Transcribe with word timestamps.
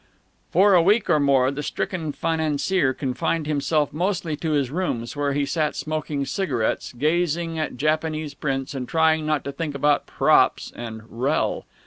For 0.49 0.73
a 0.73 0.81
week 0.81 1.11
or 1.11 1.19
more 1.19 1.51
the 1.51 1.61
stricken 1.61 2.11
financier 2.11 2.91
confined 2.91 3.45
himself 3.45 3.93
mostly 3.93 4.35
to 4.37 4.53
his 4.53 4.71
rooms, 4.71 5.15
where 5.15 5.33
he 5.33 5.45
sat 5.45 5.75
smoking 5.75 6.25
cigarettes, 6.25 6.91
gazing 6.91 7.59
at 7.59 7.77
Japanese 7.77 8.33
prints, 8.33 8.73
and 8.73 8.89
trying 8.89 9.27
not 9.27 9.43
to 9.43 9.51
think 9.51 9.75
about 9.75 10.07
"props" 10.07 10.73
and 10.75 11.03
"rehl." 11.03 11.65